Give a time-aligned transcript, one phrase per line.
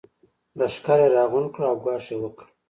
[0.57, 2.45] لښکر يې راغونډ کړ او ګواښ يې وکړ.